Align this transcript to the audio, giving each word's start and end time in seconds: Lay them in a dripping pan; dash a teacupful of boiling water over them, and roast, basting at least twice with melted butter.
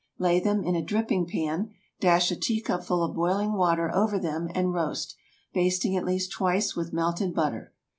Lay 0.17 0.39
them 0.39 0.63
in 0.63 0.73
a 0.75 0.81
dripping 0.81 1.27
pan; 1.27 1.75
dash 1.99 2.31
a 2.31 2.35
teacupful 2.35 3.03
of 3.03 3.13
boiling 3.13 3.53
water 3.53 3.93
over 3.93 4.17
them, 4.17 4.49
and 4.55 4.73
roast, 4.73 5.15
basting 5.53 5.95
at 5.95 6.05
least 6.05 6.31
twice 6.31 6.75
with 6.75 6.91
melted 6.91 7.35
butter. 7.35 7.71